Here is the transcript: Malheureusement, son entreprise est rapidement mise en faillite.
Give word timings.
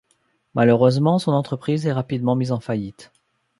Malheureusement, 0.55 1.19
son 1.19 1.31
entreprise 1.31 1.85
est 1.85 1.91
rapidement 1.93 2.35
mise 2.35 2.51
en 2.51 2.59
faillite. 2.59 3.11